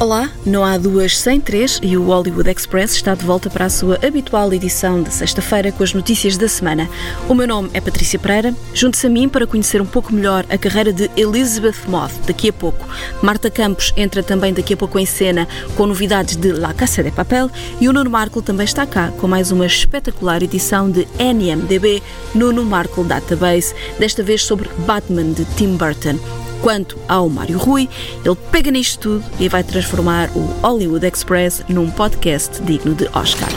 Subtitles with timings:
[0.00, 3.68] Olá, não há duas sem três e o Hollywood Express está de volta para a
[3.68, 6.88] sua habitual edição de sexta-feira com as notícias da semana.
[7.28, 8.54] O meu nome é Patrícia Pereira.
[8.72, 12.52] Junte-se a mim para conhecer um pouco melhor a carreira de Elizabeth Moth daqui a
[12.52, 12.86] pouco.
[13.20, 17.10] Marta Campos entra também daqui a pouco em cena com novidades de La Casa de
[17.10, 22.00] Papel e o Nuno Marco também está cá com mais uma espetacular edição de NMDB
[22.36, 26.47] Nuno Marco Database, desta vez sobre Batman de Tim Burton.
[26.62, 27.88] Quanto ao Mário Rui,
[28.24, 33.48] ele pega nisto tudo e vai transformar o Hollywood Express num podcast digno de Oscar.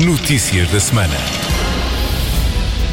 [0.00, 1.14] Notícias da semana.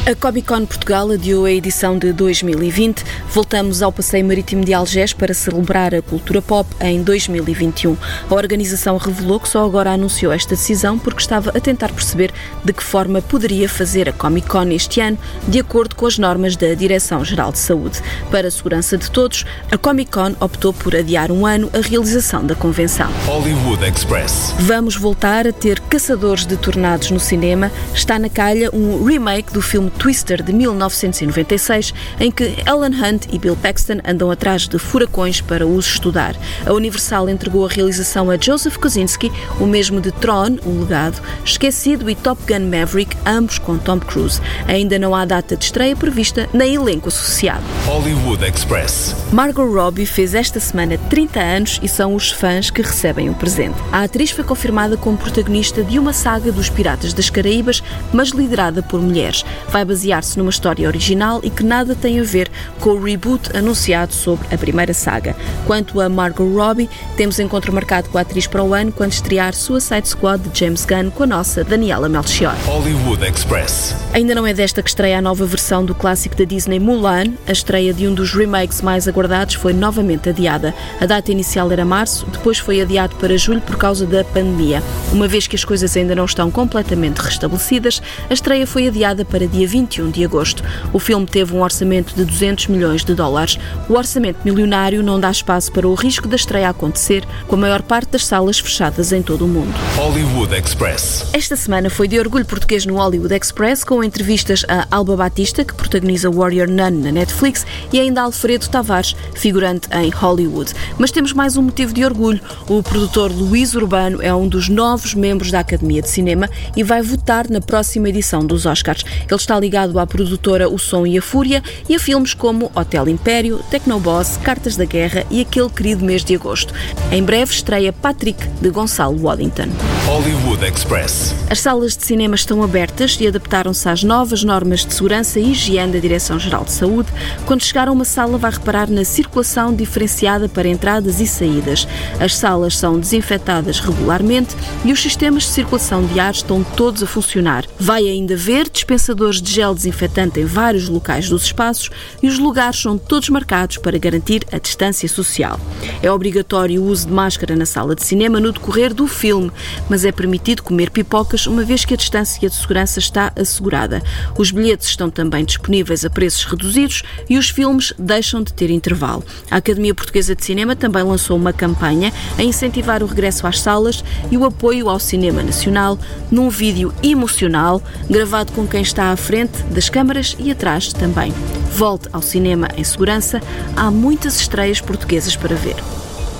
[0.06, 3.02] A Comic Con Portugal adiou a edição de 2020.
[3.34, 7.96] Voltamos ao Passeio Marítimo de Algés para celebrar a cultura pop em 2021.
[8.30, 12.32] A organização revelou que só agora anunciou esta decisão porque estava a tentar perceber
[12.64, 16.54] de que forma poderia fazer a Comic Con este ano, de acordo com as normas
[16.54, 18.00] da Direção-Geral de Saúde.
[18.30, 22.46] Para a segurança de todos, a Comic Con optou por adiar um ano a realização
[22.46, 23.10] da convenção.
[23.26, 24.54] Hollywood Express.
[24.60, 27.72] Vamos voltar a ter Caçadores de Tornados no cinema.
[27.92, 33.38] Está na calha um remake do filme Twister de 1996, em que Ellen Hunt e
[33.38, 36.36] Bill Paxton andam atrás de furacões para os estudar.
[36.66, 42.08] A Universal entregou a realização a Joseph Kosinski, o mesmo de Tron, um legado, Esquecido
[42.10, 44.40] e Top Gun Maverick, ambos com Tom Cruise.
[44.66, 47.64] Ainda não há data de estreia prevista nem elenco associado.
[47.86, 49.14] Hollywood Express.
[49.32, 53.76] Margot Robbie fez esta semana 30 anos e são os fãs que recebem o presente.
[53.92, 58.82] A atriz foi confirmada como protagonista de uma saga dos Piratas das Caraíbas, mas liderada
[58.82, 59.44] por mulheres.
[59.68, 64.12] Vai basear-se numa história original e que nada tem a ver com o reboot anunciado
[64.12, 65.36] sobre a primeira saga.
[65.66, 69.54] Quanto a Margot Robbie, temos encontro marcado com a atriz para o ano quando estrear
[69.54, 72.56] Suicide Squad de James Gunn com a nossa Daniela Melchior.
[72.64, 73.94] Hollywood Express.
[74.12, 77.34] Ainda não é desta que estreia a nova versão do clássico da Disney Mulan.
[77.46, 80.74] A estreia de um dos remakes mais aguardados foi novamente adiada.
[81.00, 84.82] A data inicial era março, depois foi adiado para julho por causa da pandemia.
[85.12, 89.46] Uma vez que as coisas ainda não estão completamente restabelecidas, a estreia foi adiada para
[89.46, 90.64] dia 21 de agosto.
[90.92, 93.58] O filme teve um orçamento de 200 milhões de dólares.
[93.88, 97.82] O orçamento milionário não dá espaço para o risco da estreia acontecer, com a maior
[97.82, 99.74] parte das salas fechadas em todo o mundo.
[99.96, 101.26] Hollywood Express.
[101.32, 105.74] Esta semana foi de orgulho português no Hollywood Express, com entrevistas a Alba Batista, que
[105.74, 110.72] protagoniza Warrior Nun na Netflix, e ainda Alfredo Tavares, figurante em Hollywood.
[110.98, 112.40] Mas temos mais um motivo de orgulho.
[112.68, 117.02] O produtor Luís Urbano é um dos novos membros da Academia de Cinema e vai
[117.02, 119.04] votar na próxima edição dos Oscars.
[119.28, 123.08] Ele está ligado à produtora O Som e a Fúria e a filmes como Hotel
[123.08, 126.72] Império, Tecnoboss, Cartas da Guerra e aquele querido mês de agosto.
[127.10, 129.68] Em breve estreia Patrick, de Gonçalo Waddington.
[130.06, 131.34] Hollywood Express.
[131.50, 135.94] As salas de cinema estão abertas e adaptaram-se às novas normas de segurança e higiene
[135.94, 137.08] da Direção-Geral de Saúde.
[137.46, 141.88] Quando chegar a uma sala, vai reparar na circulação diferenciada para entradas e saídas.
[142.20, 147.06] As salas são desinfetadas regularmente e os sistemas de circulação de ar estão todos a
[147.06, 147.64] funcionar.
[147.76, 151.90] Vai ainda ver dispensadores de gel desinfetante em vários locais dos espaços
[152.22, 155.58] e os lugares são todos marcados para garantir a distância social.
[156.02, 159.50] É obrigatório o uso de máscara na sala de cinema no decorrer do filme,
[159.88, 164.02] mas é permitido comer pipocas uma vez que a distância de segurança está assegurada.
[164.38, 169.24] Os bilhetes estão também disponíveis a preços reduzidos e os filmes deixam de ter intervalo.
[169.50, 174.04] A Academia Portuguesa de Cinema também lançou uma campanha a incentivar o regresso às salas
[174.30, 175.98] e o apoio ao cinema nacional
[176.30, 181.32] num vídeo emocional gravado com quem está à frente das câmaras e atrás também.
[181.76, 183.40] Volte ao cinema em segurança,
[183.76, 185.76] há muitas estreias portuguesas para ver.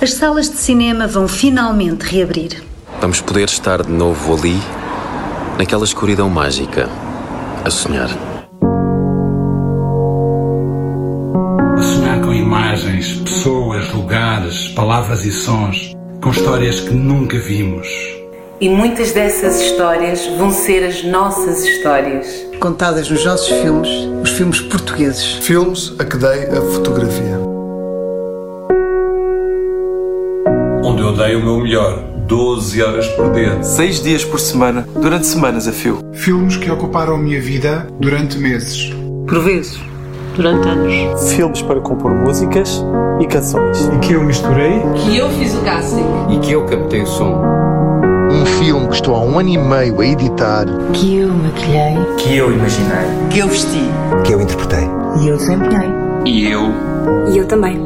[0.01, 2.63] As salas de cinema vão finalmente reabrir.
[3.01, 4.59] Vamos poder estar de novo ali,
[5.57, 6.89] naquela escuridão mágica,
[7.63, 8.09] a sonhar.
[11.77, 18.14] A sonhar com imagens, pessoas, lugares, palavras e sons, com histórias que nunca vimos.
[18.59, 22.25] E muitas dessas histórias vão ser as nossas histórias.
[22.57, 23.89] Contadas nos nossos filmes,
[24.23, 25.33] os filmes portugueses.
[25.41, 27.37] Filmes a que dei a fotografia.
[30.85, 33.61] Onde eu dei o meu melhor, 12 horas por dia.
[33.61, 35.99] 6 dias por semana, durante semanas a fio.
[36.13, 38.89] Filmes que ocuparam a minha vida durante meses.
[39.27, 39.77] Por vezes,
[40.33, 41.33] durante anos.
[41.33, 42.81] Filmes para compor músicas
[43.19, 43.85] e canções.
[43.93, 44.79] E que eu misturei.
[45.03, 46.05] Que eu fiz o casting.
[46.29, 47.64] E que eu captei o som.
[48.59, 50.65] Filme que estou há um ano e meio a editar.
[50.93, 51.97] Que eu maquilhei.
[52.17, 53.05] Que eu imaginei.
[53.29, 53.83] Que eu vesti.
[54.23, 54.87] Que eu interpretei.
[55.21, 55.91] E eu desempenhei.
[56.25, 56.61] E eu.
[57.31, 57.77] E eu também.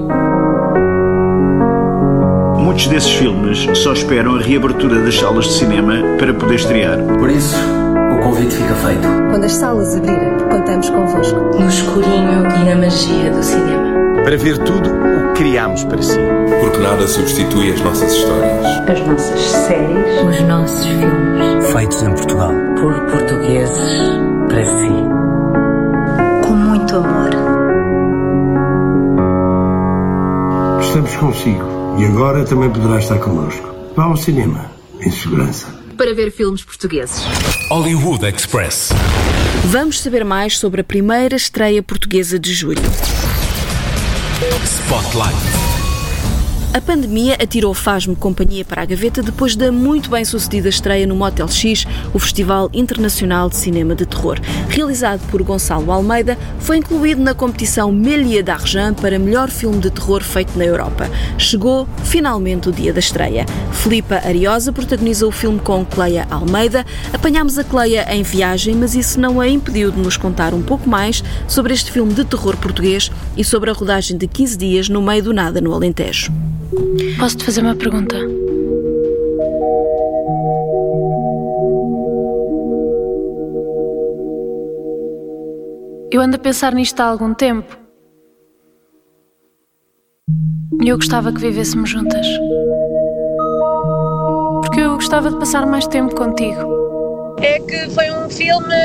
[2.57, 7.00] Muitos desses filmes só esperam a reabertura das salas de cinema para poder estrear.
[7.18, 7.56] Por isso,
[8.13, 9.07] o convite fica feito.
[9.31, 11.39] Quando as salas abrirem, contamos convosco.
[11.60, 14.24] No escurinho e na magia do cinema.
[14.24, 16.19] Para ver tudo o que criámos para si.
[16.60, 18.66] Porque nada substitui as nossas histórias.
[18.90, 20.24] As nossas séries.
[20.24, 21.72] Os nossos filmes.
[21.72, 22.52] Feitos em Portugal.
[22.80, 24.10] Por portugueses.
[24.50, 26.48] Para si.
[26.48, 27.30] Com muito amor.
[30.82, 33.68] Estamos consigo e agora também poderá estar connosco.
[33.96, 35.68] Vá ao cinema, em segurança.
[35.98, 37.24] Para ver filmes portugueses.
[37.70, 38.90] Hollywood Express.
[39.66, 42.82] Vamos saber mais sobre a primeira estreia portuguesa de julho.
[44.64, 45.79] Spotlight.
[46.71, 51.16] A pandemia atirou Faz-me companhia para a gaveta depois da muito bem sucedida estreia no
[51.16, 51.83] Motel X,
[52.13, 54.39] o Festival Internacional de Cinema de Terror.
[54.69, 60.21] Realizado por Gonçalo Almeida, foi incluído na competição Mélia d'Argent para melhor filme de terror
[60.21, 61.10] feito na Europa.
[61.39, 63.48] Chegou finalmente o dia da estreia.
[63.72, 66.86] Filipa Ariosa protagonizou o filme com Cleia Almeida.
[67.12, 70.88] Apanhámos a Cleia em viagem, mas isso não a impediu de nos contar um pouco
[70.88, 75.01] mais sobre este filme de terror português e sobre a rodagem de 15 dias no
[75.01, 76.31] meio do nada no Alentejo.
[77.19, 78.16] Posso-te fazer uma pergunta?
[86.12, 87.77] Eu ando a pensar nisto há algum tempo.
[90.81, 92.25] E eu gostava que vivêssemos juntas.
[94.62, 97.36] Porque eu gostava de passar mais tempo contigo.
[97.42, 98.75] É que foi um filme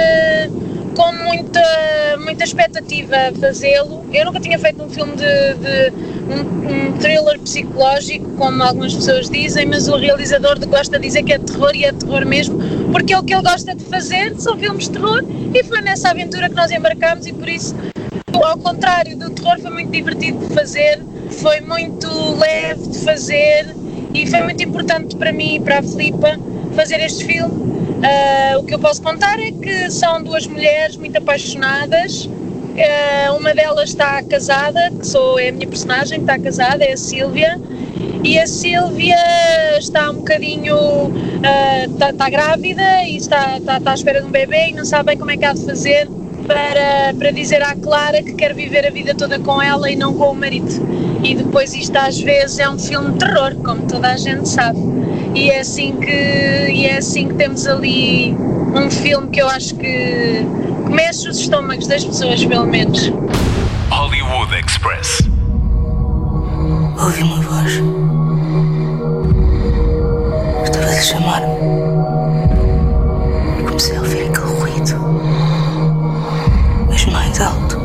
[0.94, 1.62] com muita,
[2.20, 4.04] muita expectativa fazê-lo.
[4.12, 5.92] Eu nunca tinha feito um filme de, de
[6.32, 11.32] um, um, thriller psicológico, como algumas pessoas dizem, mas o realizador gosta de dizer que
[11.32, 12.58] é terror e é terror mesmo,
[12.92, 16.10] porque é o que ele gosta de fazer, são filmes de terror, e foi nessa
[16.10, 17.74] aventura que nós embarcámos e por isso,
[18.32, 21.00] ao contrário do terror, foi muito divertido de fazer,
[21.30, 22.08] foi muito
[22.38, 23.74] leve de fazer
[24.12, 26.38] e foi muito importante para mim e para a Filipa
[26.74, 27.63] fazer este filme.
[28.04, 32.26] Uh, o que eu posso contar é que são duas mulheres muito apaixonadas.
[32.26, 36.92] Uh, uma delas está casada, que sou é a minha personagem, que está casada, é
[36.92, 37.58] a Sílvia.
[38.22, 39.16] E a Sílvia
[39.78, 40.76] está um bocadinho.
[40.76, 44.84] Uh, está, está, grávida e está, está, está à espera de um bebê e não
[44.84, 46.06] sabe bem como é que há de fazer
[46.46, 50.12] para, para dizer à Clara que quer viver a vida toda com ela e não
[50.12, 50.68] com o marido.
[51.22, 54.78] E depois isto às vezes é um filme de terror, como toda a gente sabe
[55.34, 58.34] e é assim que e é assim que temos ali
[58.74, 60.46] um filme que eu acho que,
[60.86, 63.12] que mexe os estômagos das pessoas pelo menos.
[63.90, 65.22] Hollywood Express.
[67.00, 67.72] Ouvi uma voz.
[70.64, 71.46] Estava a chamar-me
[73.60, 74.94] e comecei a ouvir aquele ruído.
[76.88, 77.80] Mas mais alto.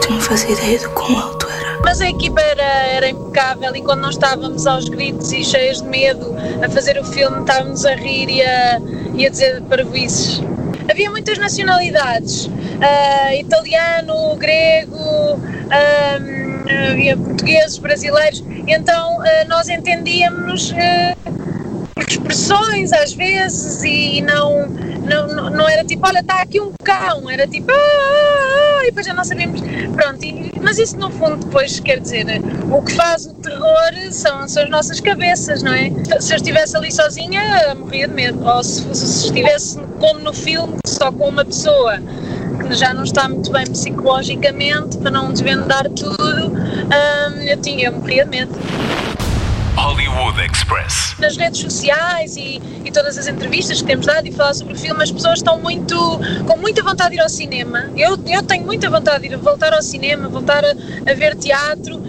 [0.00, 1.39] Tu não fazia ideia do quão alto
[1.84, 5.88] mas a equipa era, era impecável e quando nós estávamos aos gritos e cheios de
[5.88, 6.34] medo
[6.64, 8.80] a fazer o filme, estávamos a rir e a,
[9.14, 10.42] e a dizer parvoices.
[10.90, 20.72] Havia muitas nacionalidades, uh, italiano, grego, uh, havia portugueses, brasileiros, então uh, nós entendíamos
[22.08, 27.46] expressões às vezes e não, não, não era tipo, olha, está aqui um cão, era
[27.46, 29.60] tipo, ah, ah, e depois já não sabíamos,
[29.94, 32.26] pronto, e, mas isso no fundo depois quer dizer,
[32.70, 35.90] o que faz o terror são, são as nossas cabeças, não é?
[36.20, 40.76] Se eu estivesse ali sozinha, morria de medo, ou se, se estivesse como no filme,
[40.86, 41.98] só com uma pessoa
[42.66, 47.92] que já não está muito bem psicologicamente, para não desvendar tudo, hum, eu tinha, eu
[47.92, 48.52] morria de medo.
[49.80, 51.14] Hollywood Express.
[51.18, 54.76] Nas redes sociais e, e, todas as entrevistas que temos dado e falar sobre o
[54.76, 55.96] filme, as pessoas estão muito
[56.46, 57.90] com muita vontade de ir ao cinema.
[57.96, 62.02] Eu, eu tenho muita vontade de ir, voltar ao cinema, voltar a, a ver teatro.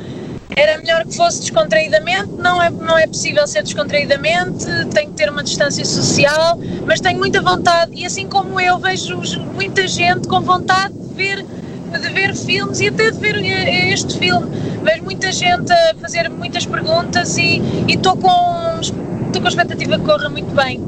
[0.53, 5.29] Era melhor que fosse descontraídamente, não é, não é possível ser descontraídamente, tem que ter
[5.29, 9.17] uma distância social, mas tenho muita vontade, e assim como eu, vejo
[9.53, 11.45] muita gente com vontade de ver
[11.99, 13.37] de ver filmes e até de ver
[13.91, 14.47] este filme.
[14.83, 20.05] Vejo muita gente a fazer muitas perguntas e estou com, estou com a expectativa que
[20.05, 20.81] corra muito bem.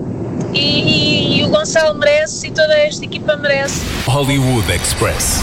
[0.54, 3.82] E, e, e o Gonçalo merece e toda esta equipa merece.
[4.06, 5.42] Hollywood Express.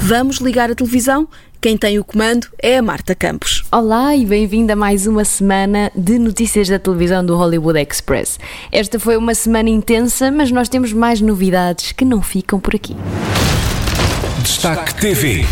[0.00, 1.28] Vamos ligar a televisão?
[1.60, 3.62] Quem tem o comando é a Marta Campos.
[3.70, 8.36] Olá e bem-vinda a mais uma semana de notícias da televisão do Hollywood Express.
[8.72, 12.96] Esta foi uma semana intensa, mas nós temos mais novidades que não ficam por aqui.
[14.42, 15.44] Destaque TV.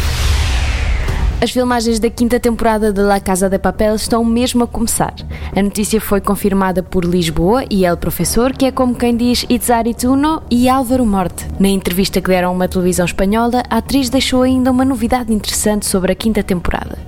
[1.41, 5.15] As filmagens da quinta temporada de La Casa de Papel estão mesmo a começar.
[5.55, 9.95] A notícia foi confirmada por Lisboa e El Professor, que é como quem diz Itzari
[9.95, 11.47] Tuno e Álvaro Morte.
[11.61, 15.87] Na entrevista que deram a uma televisão espanhola, a atriz deixou ainda uma novidade interessante
[15.87, 16.99] sobre a quinta temporada.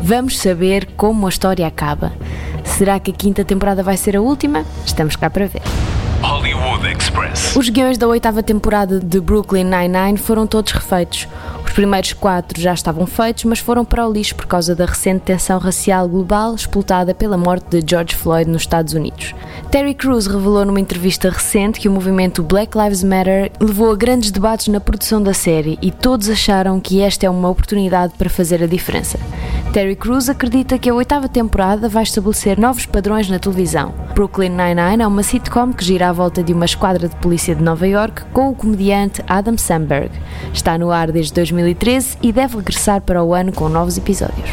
[0.00, 2.14] Vamos saber como a história acaba.
[2.64, 4.64] Será que a quinta temporada vai ser a última?
[4.86, 5.62] Estamos cá para ver.
[6.22, 7.54] Hollywood Express.
[7.56, 11.28] Os guiões da oitava temporada de Brooklyn Nine-Nine foram todos refeitos.
[11.64, 15.22] Os primeiros quatro já estavam feitos, mas foram para o lixo por causa da recente
[15.22, 19.34] tensão racial global explotada pela morte de George Floyd nos Estados Unidos.
[19.70, 24.30] Terry Crews revelou numa entrevista recente que o movimento Black Lives Matter levou a grandes
[24.30, 28.62] debates na produção da série e todos acharam que esta é uma oportunidade para fazer
[28.62, 29.18] a diferença.
[29.76, 33.92] Terry Crews acredita que a oitava temporada vai estabelecer novos padrões na televisão.
[34.14, 37.62] Brooklyn Nine-Nine é uma sitcom que gira à volta de uma esquadra de polícia de
[37.62, 40.10] Nova York com o comediante Adam Sandberg.
[40.50, 44.48] Está no ar desde 2013 e deve regressar para o ano com novos episódios.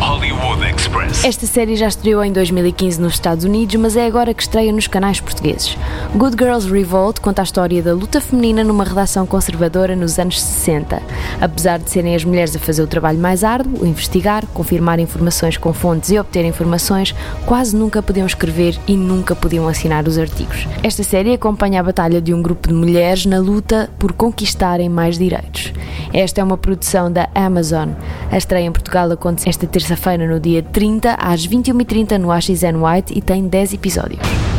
[0.00, 1.24] Hollywood Express.
[1.24, 4.86] Esta série já estreou em 2015 nos Estados Unidos, mas é agora que estreia nos
[4.86, 5.76] canais portugueses.
[6.14, 11.02] Good Girls Revolt conta a história da luta feminina numa redação conservadora nos anos 60.
[11.40, 15.72] Apesar de serem as mulheres a fazer o trabalho mais árduo, investigar, confirmar informações com
[15.72, 17.14] fontes e obter informações,
[17.46, 20.66] quase nunca podiam escrever e nunca podiam assinar os artigos.
[20.82, 25.18] Esta série acompanha a batalha de um grupo de mulheres na luta por conquistarem mais
[25.18, 25.72] direitos.
[26.12, 27.90] Esta é uma produção da Amazon.
[28.30, 33.16] A estreia em Portugal acontece esta terça-feira, no dia 30, às 21h30 no AXN White
[33.16, 34.53] e tem 10 episódios.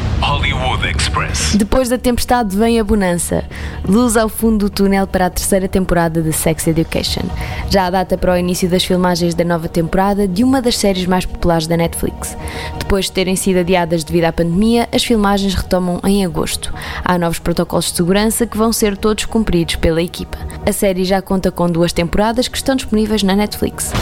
[1.16, 1.56] Express.
[1.56, 3.46] Depois da tempestade vem a bonança.
[3.88, 7.24] Luz ao fundo do túnel para a terceira temporada de Sex Education.
[7.70, 11.06] Já há data para o início das filmagens da nova temporada de uma das séries
[11.06, 12.36] mais populares da Netflix.
[12.80, 16.74] Depois de terem sido adiadas devido à pandemia, as filmagens retomam em agosto.
[17.04, 20.38] Há novos protocolos de segurança que vão ser todos cumpridos pela equipa.
[20.66, 23.94] A série já conta com duas temporadas que estão disponíveis na Netflix.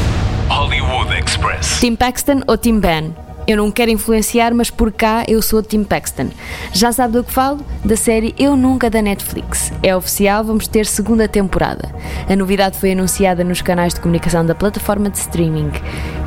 [0.49, 1.79] Hollywood Express.
[1.79, 3.22] Tim Paxton ou Tim Ben?
[3.45, 6.29] Eu não quero influenciar, mas por cá eu sou Tim Paxton.
[6.71, 7.59] Já sabe do que falo?
[7.83, 9.71] Da série Eu Nunca da Netflix.
[9.83, 11.93] É oficial, vamos ter segunda temporada.
[12.29, 15.71] A novidade foi anunciada nos canais de comunicação da plataforma de streaming.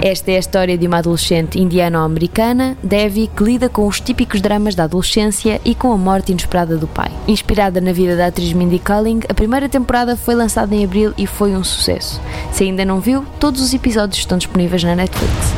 [0.00, 4.74] Esta é a história de uma adolescente indiano-americana, Devi, que lida com os típicos dramas
[4.74, 7.10] da adolescência e com a morte inesperada do pai.
[7.26, 11.26] Inspirada na vida da atriz Mindy Kaling, a primeira temporada foi lançada em abril e
[11.26, 12.20] foi um sucesso.
[12.52, 15.54] Se ainda não viu, todos os episódios estão disponíveis na Netflix.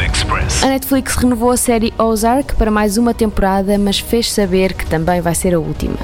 [0.00, 0.62] Express.
[0.64, 5.20] A Netflix renovou a série Ozark para mais uma temporada, mas fez saber que também
[5.20, 5.96] vai ser a última.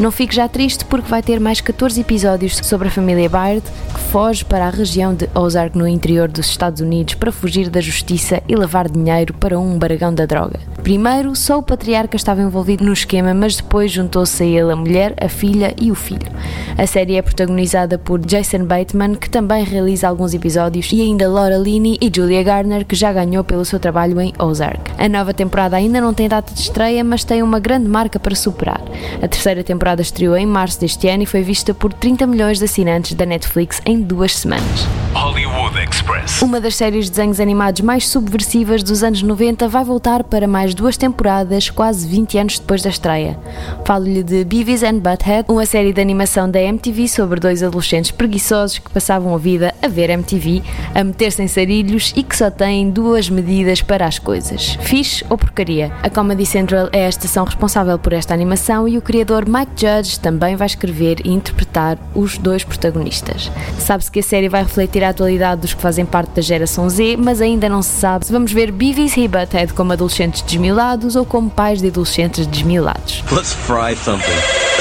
[0.00, 4.00] Não fique já triste porque vai ter mais 14 episódios sobre a família Byrd, que
[4.12, 8.40] foge para a região de Ozark no interior dos Estados Unidos para fugir da justiça
[8.48, 10.60] e levar dinheiro para um baragão da droga.
[10.84, 15.14] Primeiro, só o patriarca estava envolvido no esquema, mas depois juntou-se a ele a mulher,
[15.20, 16.30] a filha e o filho.
[16.78, 21.58] A série é protagonizada por Jason Bateman, que também realiza alguns episódios, e ainda Laura
[21.58, 24.92] Linney e Julia Garner, que já ganhou pelo seu trabalho em Ozark.
[24.96, 28.36] A nova temporada ainda não tem data de estreia, mas tem uma grande marca para
[28.36, 28.80] superar.
[29.20, 32.64] A terceira temporada estreou em março deste ano e foi vista por 30 milhões de
[32.64, 34.86] assinantes da Netflix em duas semanas.
[35.14, 36.42] Hollywood Express.
[36.42, 40.74] Uma das séries de desenhos animados mais subversivas dos anos 90 vai voltar para mais
[40.74, 43.38] duas temporadas, quase 20 anos depois da estreia.
[43.84, 48.78] Falo-lhe de Beavis and Butthead, uma série de animação da MTV sobre dois adolescentes preguiçosos
[48.78, 50.62] que passavam a vida a ver MTV,
[50.94, 55.38] a meter-se em sarilhos e que só têm duas medidas para as coisas: fixe ou
[55.38, 55.90] porcaria.
[56.02, 60.18] A Comedy Central é a estação responsável por esta animação e o criador Mike Judge
[60.18, 63.50] também vai escrever e interpretar os dois protagonistas.
[63.78, 67.16] Sabe-se que a série vai refletir a atualidade dos que fazem parte da geração Z,
[67.16, 71.24] mas ainda não se sabe se vamos ver Beavis e Butthead como adolescentes desmilados ou
[71.24, 73.22] como pais de adolescentes desmilados.
[73.30, 74.26] Let's fry something.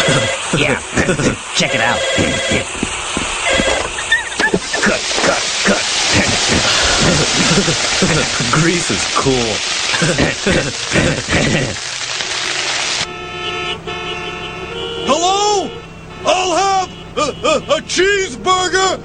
[0.57, 0.81] yeah,
[1.55, 1.99] check it out.
[4.81, 5.81] cut, cut, cut.
[8.61, 9.53] Grease is cool.
[17.43, 18.97] a, cheeseburger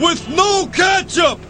[0.00, 1.40] with no ketchup.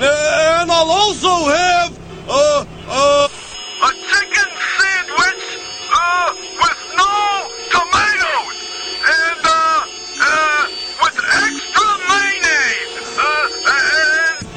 [0.00, 1.98] And I'll also have
[2.28, 5.44] a, a, a chicken sandwich
[5.92, 8.56] uh, with no tomatoes
[9.04, 9.84] and uh,
[10.20, 10.66] uh,
[11.02, 13.44] with extra mayonnaise uh,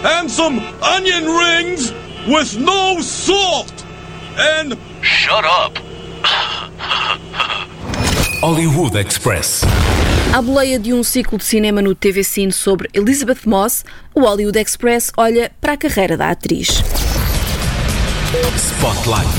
[0.03, 1.91] and, and some onion rings
[2.27, 3.86] with no salt
[4.38, 5.81] and Shut up.
[8.41, 9.62] Hollywood Express.
[10.33, 14.57] À boleia de um ciclo de cinema no TV Cine sobre Elizabeth Moss, o Hollywood
[14.57, 16.81] Express olha para a carreira da atriz.
[18.57, 19.29] Spotlight.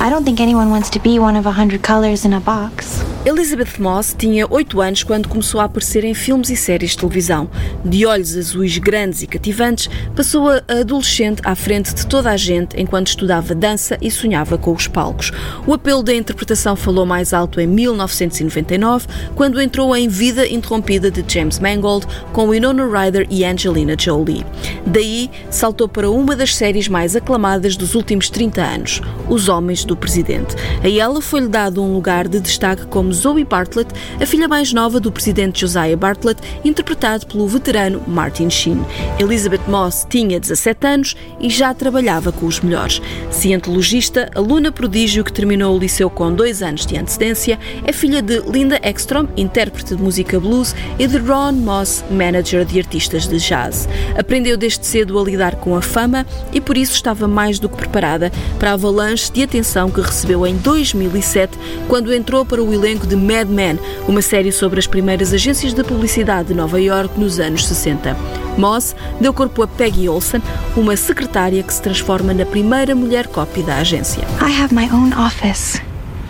[0.00, 3.04] I don't think anyone wants to be one of a hundred colors in a box.
[3.26, 7.50] Elizabeth Moss tinha 8 anos quando começou a aparecer em filmes e séries de televisão.
[7.84, 12.80] De olhos azuis grandes e cativantes, passou a adolescente à frente de toda a gente
[12.80, 15.32] enquanto estudava dança e sonhava com os palcos.
[15.66, 21.24] O apelo da interpretação falou mais alto em 1999, quando entrou em Vida Interrompida de
[21.26, 24.46] James Mangold com Winona Ryder e Angelina Jolie.
[24.86, 29.96] Daí saltou para uma das séries mais aclamadas dos últimos 30 anos, Os Homens do
[29.96, 30.54] Presidente.
[30.80, 35.00] A ela foi-lhe dado um lugar de destaque como Zoe Bartlett, a filha mais nova
[35.00, 38.84] do presidente Josiah Bartlett, interpretado pelo veterano Martin Sheen.
[39.18, 43.00] Elizabeth Moss tinha 17 anos e já trabalhava com os melhores.
[43.30, 48.40] Cientologista, aluna prodígio que terminou o liceu com dois anos de antecedência, é filha de
[48.40, 53.88] Linda Ekstrom, intérprete de música blues, e de Ron Moss, manager de artistas de jazz.
[54.18, 57.76] Aprendeu desde cedo a lidar com a fama e por isso estava mais do que
[57.76, 61.58] preparada para a avalanche de atenção que recebeu em 2007,
[61.88, 65.82] quando entrou para o elenco de Mad Men, uma série sobre as primeiras agências de
[65.82, 68.16] publicidade de Nova York nos anos 60.
[68.58, 70.40] Moss deu corpo a Peggy Olson,
[70.76, 74.22] uma secretária que se transforma na primeira mulher copy da agência.
[74.40, 75.80] I have my own office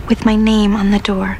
[0.09, 1.37] with my name on the door.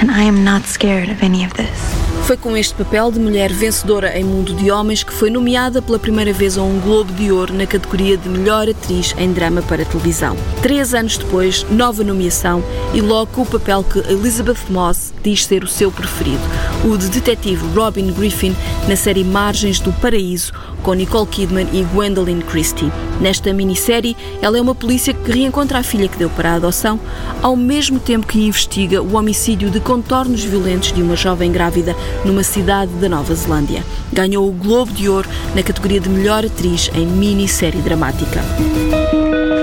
[0.00, 2.03] And I am not scared of any of this.
[2.26, 5.98] Foi com este papel de mulher vencedora em Mundo de Homens que foi nomeada pela
[5.98, 9.84] primeira vez a um Globo de Ouro na categoria de melhor atriz em drama para
[9.84, 10.34] televisão.
[10.62, 12.64] Três anos depois, nova nomeação
[12.94, 16.40] e logo o papel que Elizabeth Moss diz ser o seu preferido,
[16.82, 18.56] o de detetive Robin Griffin
[18.88, 20.50] na série Margens do Paraíso,
[20.82, 22.92] com Nicole Kidman e Gwendolyn Christie.
[23.20, 27.00] Nesta minissérie, ela é uma polícia que reencontra a filha que deu para a adoção,
[27.42, 32.42] ao mesmo tempo que investiga o homicídio de contornos violentos de uma jovem grávida numa
[32.42, 33.82] cidade da Nova Zelândia.
[34.12, 38.40] Ganhou o Globo de Ouro na categoria de melhor atriz em minissérie dramática.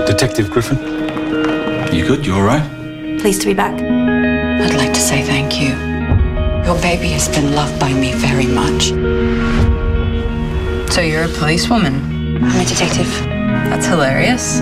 [0.06, 0.78] Detective Griffin,
[1.92, 2.26] you good?
[2.26, 2.64] You alright?
[3.20, 3.80] Pleased to be back.
[3.80, 5.74] I'd like to say thank you.
[6.64, 8.92] Your baby has been loved by me very much.
[10.92, 11.94] So you're a policewoman?
[12.42, 13.08] I'm a detective.
[13.70, 14.60] That's hilarious.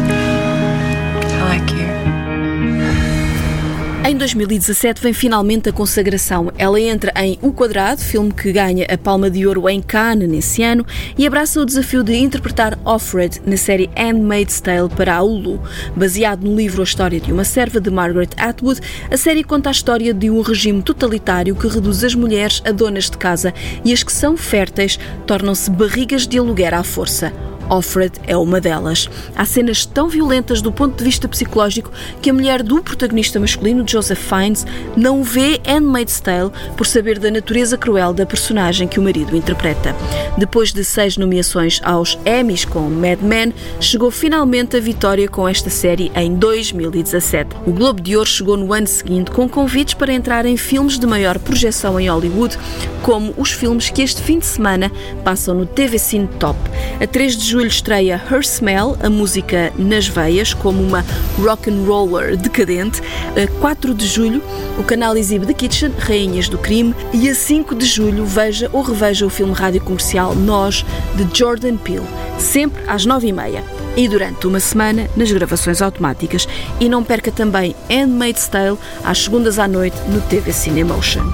[4.11, 6.51] Em 2017 vem finalmente a consagração.
[6.59, 10.65] Ela entra em O Quadrado, filme que ganha a Palma de Ouro em Cannes nesse
[10.65, 10.85] ano,
[11.17, 15.63] e abraça o desafio de interpretar Offred na série Handmaid's Tale para a Hulu.
[15.95, 19.73] Baseado no livro A História de uma Serva de Margaret Atwood, a série conta a
[19.73, 24.03] história de um regime totalitário que reduz as mulheres a donas de casa e as
[24.03, 27.33] que são férteis tornam-se barrigas de aluguer à força.
[27.71, 29.09] Offred é uma delas.
[29.37, 33.87] Há cenas tão violentas do ponto de vista psicológico que a mulher do protagonista masculino,
[33.87, 39.03] Joseph Fiennes, não vê Handmaid's Tale por saber da natureza cruel da personagem que o
[39.03, 39.95] marido interpreta.
[40.37, 45.71] Depois de seis nomeações aos Emmys com Mad Men, chegou finalmente a vitória com esta
[45.71, 47.57] série em 2017.
[47.67, 51.07] O Globo de Ouro chegou no ano seguinte com convites para entrar em filmes de
[51.07, 52.59] maior projeção em Hollywood,
[53.03, 54.91] como os filmes que este fim de semana
[55.25, 56.59] passam no TV Cine Top.
[57.01, 61.05] A 3 de julho julho estreia Her Smell, a música nas veias, como uma
[61.39, 63.03] rock and roller decadente.
[63.37, 64.43] A 4 de julho,
[64.79, 66.95] o canal exibe The Kitchen, Rainhas do Crime.
[67.13, 71.77] E a 5 de julho, veja ou reveja o filme rádio comercial Nós, de Jordan
[71.77, 72.07] Peele,
[72.39, 73.63] sempre às 9h30
[73.95, 76.49] e durante uma semana nas gravações automáticas.
[76.81, 81.25] E não perca também Handmaid's Tale às segundas à noite no TV Cinemotion.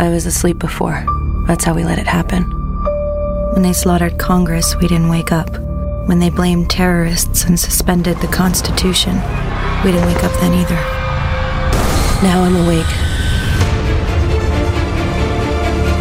[0.00, 1.04] I was asleep before.
[1.46, 2.59] That's how we let it happen.
[3.52, 5.50] When they slaughtered Congress, we didn't wake up.
[6.06, 9.16] When they blamed terrorists and suspended the Constitution,
[9.84, 10.76] we didn't wake up then either.
[12.22, 13.09] Now I'm awake.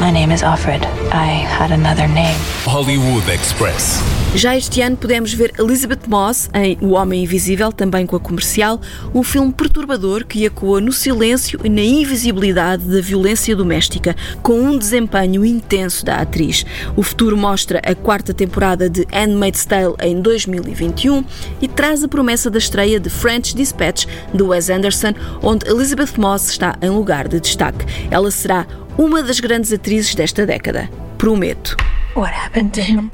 [0.10, 0.84] My name is Offred.
[1.12, 2.36] I had another name.
[2.66, 4.02] Hollywood Express.
[4.34, 8.82] Já este ano pudemos ver Elizabeth Moss em O Homem Invisível, também com a comercial,
[9.14, 14.80] um filme perturbador que ecoa no silêncio e na invisibilidade da violência doméstica, com um
[14.80, 16.66] desempenho intenso da atriz.
[16.96, 21.24] O futuro mostra a quarta temporada de Handmaid's Tale em 2021
[21.62, 26.50] e traz a promessa da estreia de French Dispatch de Wes Anderson, onde Elizabeth Moss
[26.50, 27.86] está em lugar de destaque.
[28.10, 28.66] Ela será
[29.00, 30.90] uma das grandes atrizes desta década.
[31.18, 31.78] Prometo.
[32.16, 33.10] What happened to him?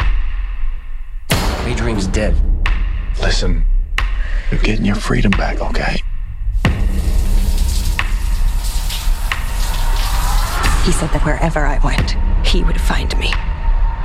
[1.68, 2.36] Adrian's dead.
[3.22, 3.64] Listen,
[4.50, 6.02] you're getting your freedom back, okay?
[10.86, 13.32] He said that wherever I went, he would find me.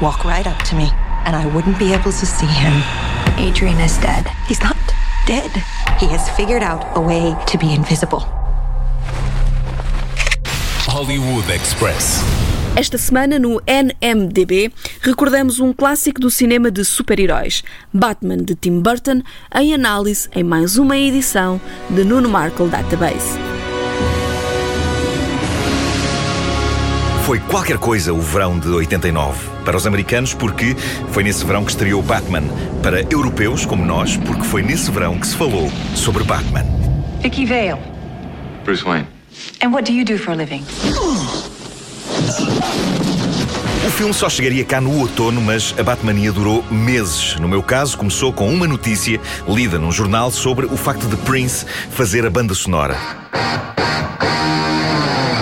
[0.02, 0.90] Walk right up to me,
[1.24, 2.82] and I wouldn't be able to see him.
[3.38, 4.28] Adrian is dead.
[4.46, 4.76] He's not
[5.26, 5.50] dead.
[5.98, 8.39] He has figured out a way to be invisible.
[11.00, 12.20] Hollywood Express.
[12.76, 19.22] Esta semana no NMDB recordamos um clássico do cinema de super-heróis, Batman de Tim Burton,
[19.54, 21.58] em análise em mais uma edição
[21.88, 23.38] de Nuno Markle Database.
[27.24, 30.76] Foi qualquer coisa o verão de 89 para os americanos porque
[31.12, 32.42] foi nesse verão que estreou Batman,
[32.82, 36.66] para europeus como nós porque foi nesse verão que se falou sobre Batman.
[37.22, 37.80] Vicky Vale.
[38.66, 39.19] Bruce Wayne.
[39.62, 40.64] And what do you do for a living?
[43.86, 47.36] O filme só chegaria cá no outono, mas a Batmania durou meses.
[47.36, 51.66] No meu caso, começou com uma notícia lida num jornal sobre o facto de Prince
[51.90, 52.96] fazer a banda sonora.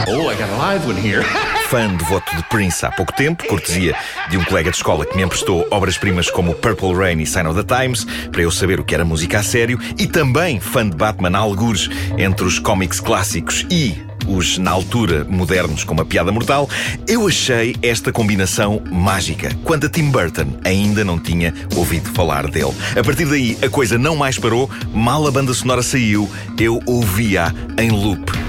[0.08, 1.24] Oh, I got a live one here.
[1.68, 3.94] Fã de voto de Prince há pouco tempo, cortesia
[4.30, 7.62] de um colega de escola que me emprestou obras-primas como Purple Rain e Sign of
[7.62, 10.96] the Times, para eu saber o que era música a sério, e também fã de
[10.96, 16.32] Batman a algures entre os cómics clássicos e os, na altura, modernos com uma piada
[16.32, 16.70] mortal,
[17.06, 19.54] eu achei esta combinação mágica.
[19.62, 22.72] Quando a Tim Burton ainda não tinha ouvido falar dele.
[22.98, 27.54] A partir daí, a coisa não mais parou, mal a banda sonora saiu, eu ouvia
[27.76, 28.47] em loop.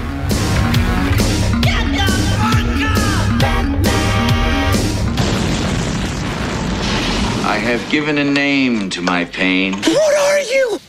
[7.70, 9.74] Have given a name to my pain.
[9.74, 10.80] What are you?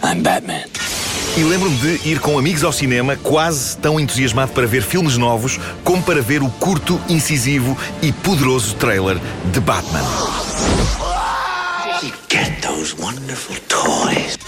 [0.00, 0.68] I'm Batman.
[1.36, 5.58] E lembro-me de ir com amigos ao cinema, quase tão entusiasmado para ver filmes novos
[5.82, 9.18] como para ver o curto, incisivo e poderoso trailer
[9.52, 10.04] de Batman.
[12.28, 14.38] Get those wonderful toys.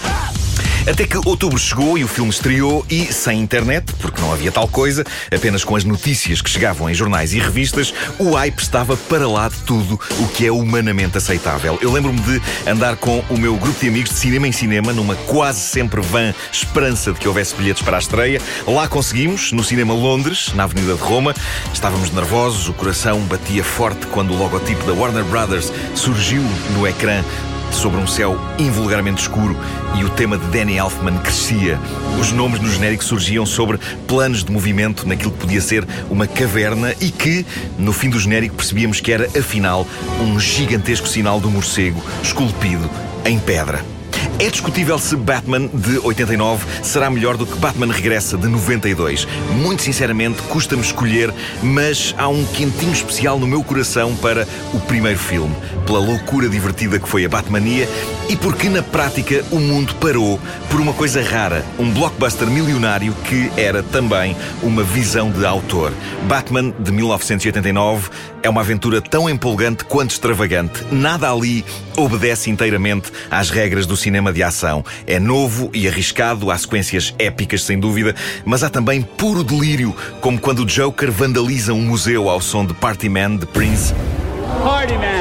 [0.89, 4.67] Até que outubro chegou e o filme estreou e, sem internet, porque não havia tal
[4.67, 9.27] coisa, apenas com as notícias que chegavam em jornais e revistas, o hype estava para
[9.27, 11.77] lá de tudo o que é humanamente aceitável.
[11.81, 15.15] Eu lembro-me de andar com o meu grupo de amigos de cinema em cinema, numa
[15.15, 18.41] quase sempre vã esperança de que houvesse bilhetes para a estreia.
[18.65, 21.35] Lá conseguimos, no Cinema Londres, na Avenida de Roma.
[21.71, 26.41] Estávamos nervosos, o coração batia forte quando o logotipo da Warner Brothers surgiu
[26.73, 27.23] no ecrã
[27.75, 29.57] sobre um céu invulgarmente escuro
[29.97, 31.79] e o tema de Danny Elfman crescia.
[32.19, 36.93] Os nomes no genérico surgiam sobre planos de movimento naquilo que podia ser uma caverna
[36.99, 37.45] e que,
[37.77, 39.87] no fim do genérico, percebíamos que era, afinal,
[40.19, 42.89] um gigantesco sinal do morcego esculpido
[43.25, 44.00] em pedra.
[44.39, 49.27] É discutível se Batman de 89 será melhor do que Batman Regressa de 92.
[49.61, 55.19] Muito sinceramente, custa-me escolher, mas há um quentinho especial no meu coração para o primeiro
[55.19, 55.55] filme,
[55.85, 57.87] pela loucura divertida que foi a Batmania
[58.29, 63.51] e porque na prática o mundo parou por uma coisa rara, um blockbuster milionário que
[63.57, 65.91] era também uma visão de autor.
[66.27, 68.09] Batman de 1989
[68.43, 70.83] é uma aventura tão empolgante quanto extravagante.
[70.91, 71.63] Nada ali
[71.95, 74.83] obedece inteiramente às regras do cinema de ação.
[75.05, 80.39] É novo e arriscado, há sequências épicas sem dúvida, mas há também puro delírio, como
[80.39, 83.93] quando o Joker vandaliza um museu ao som de Party Man de Prince.
[84.63, 85.20] Party Man!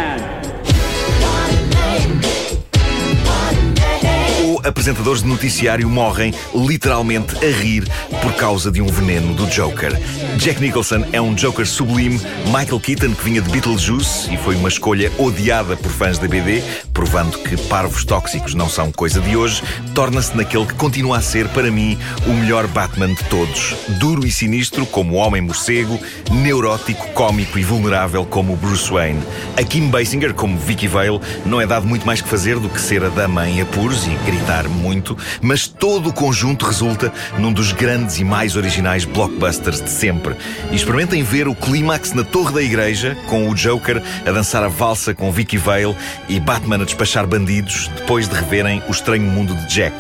[4.65, 7.89] Apresentadores de noticiário morrem literalmente a rir
[8.23, 9.93] por causa de um veneno do Joker.
[10.37, 14.69] Jack Nicholson é um Joker sublime, Michael Keaton, que vinha de Beetlejuice e foi uma
[14.69, 19.63] escolha odiada por fãs da BD, provando que parvos tóxicos não são coisa de hoje,
[19.95, 23.75] torna-se naquele que continua a ser, para mim, o melhor Batman de todos.
[23.99, 25.99] Duro e sinistro como o Homem-Morcego,
[26.31, 29.23] neurótico, cómico e vulnerável como Bruce Wayne.
[29.57, 32.81] A Kim Basinger, como Vicky Vale, não é dado muito mais que fazer do que
[32.81, 37.73] ser a dama em apuros e gritar muito, mas todo o conjunto resulta num dos
[37.73, 40.35] grandes e mais originais blockbusters de sempre.
[40.71, 44.69] E experimentem ver o clímax na Torre da Igreja, com o Joker a dançar a
[44.69, 45.95] valsa com Vicky Vale
[46.29, 49.95] e Batman a despachar bandidos, depois de reverem o estranho mundo de Jack.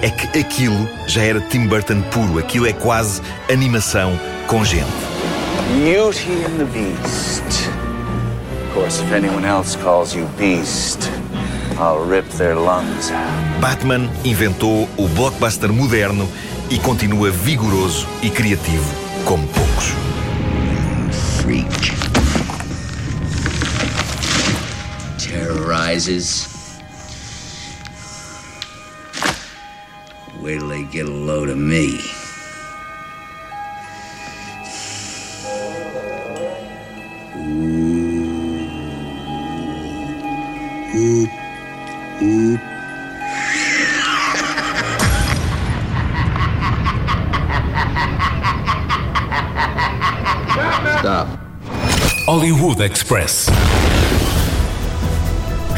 [0.00, 4.86] É que aquilo já era Tim Burton puro, aquilo é quase animação com gente.
[5.74, 7.68] Beauty and the Beast.
[8.68, 11.10] Of course, if anyone else calls you Beast,
[13.60, 16.26] Batman inventou o blockbuster moderno
[16.70, 18.84] e continua vigoroso e criativo
[19.26, 19.92] como poucos.
[21.42, 21.92] Freak.
[25.18, 26.48] Terrorizes.
[30.40, 32.00] Wait till they get a load of me.
[40.94, 41.45] Oop.
[42.22, 42.60] Oop.
[50.98, 51.28] Stop.
[52.24, 53.48] Hollywood Express.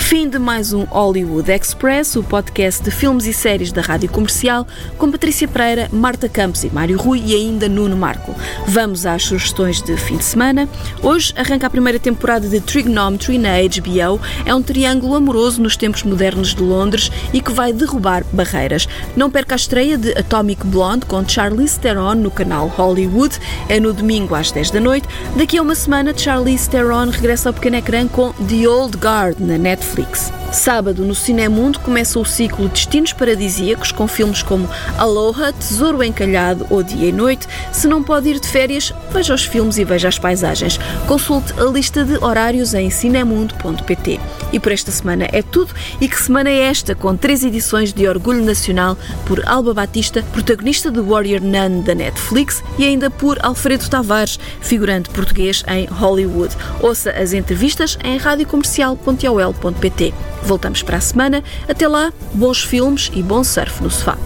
[0.08, 4.66] Fim de mais um Hollywood Express, o podcast de filmes e séries da Rádio Comercial,
[4.96, 8.34] com Patrícia Pereira, Marta Campos e Mário Rui e ainda Nuno Marco.
[8.66, 10.66] Vamos às sugestões de fim de semana.
[11.02, 14.18] Hoje arranca a primeira temporada de Trigonometry na HBO.
[14.46, 18.88] É um triângulo amoroso nos tempos modernos de Londres e que vai derrubar barreiras.
[19.14, 23.38] Não perca a estreia de Atomic Blonde com Charlize Theron no canal Hollywood.
[23.68, 25.06] É no domingo às 10 da noite.
[25.36, 29.58] Daqui a uma semana, Charlize Theron regressa ao pequeno ecrã com The Old Guard na
[29.98, 30.32] Netflix.
[30.52, 36.82] Sábado, no Cinemundo, começa o ciclo Destinos Paradisíacos, com filmes como Aloha, Tesouro Encalhado ou
[36.82, 37.46] Dia e Noite.
[37.70, 40.78] Se não pode ir de férias, veja os filmes e veja as paisagens.
[41.06, 44.20] Consulte a lista de horários em cinemundo.pt.
[44.52, 45.74] E por esta semana é tudo.
[46.00, 50.90] E que semana é esta, com três edições de Orgulho Nacional por Alba Batista, protagonista
[50.90, 56.56] de Warrior Nun da Netflix, e ainda por Alfredo Tavares, figurante português em Hollywood.
[56.80, 60.14] Ouça as entrevistas em radiocomercial.ol.pt.
[60.42, 61.42] Voltamos para a semana.
[61.68, 64.16] Até lá, bons filmes e bom surf no sofá.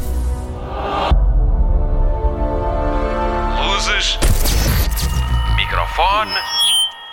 [3.59, 4.19] Luzes.
[5.57, 6.33] Microfone.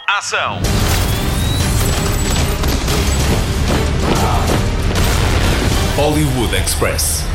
[0.08, 0.60] Ação.
[6.00, 7.29] Hollywood Express.